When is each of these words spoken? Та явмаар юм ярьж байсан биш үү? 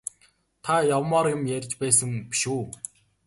Та 0.63 0.75
явмаар 0.97 1.27
юм 1.35 1.43
ярьж 1.57 1.71
байсан 1.81 2.11
биш 2.31 2.41
үү? 2.55 2.65